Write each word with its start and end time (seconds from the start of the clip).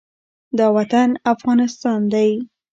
دا 0.57 0.67
وطن 0.77 1.09
افغانستان 1.33 1.99
دی، 2.13 2.29